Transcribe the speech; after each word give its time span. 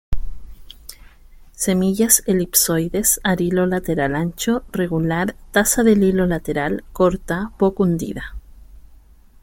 Semillas 1.63 2.23
elipsoides, 2.25 3.19
arilo 3.23 3.67
lateral 3.67 4.15
ancho, 4.15 4.63
regular, 4.71 5.35
taza 5.51 5.83
del 5.83 6.01
hilo 6.01 6.25
lateral, 6.25 6.83
corta, 6.91 7.51
poco 7.59 7.83
hundida. 7.83 8.33